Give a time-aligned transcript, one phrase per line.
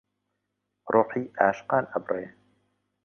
[0.91, 2.25] ڕۆحی عاشقان ئەبڕێ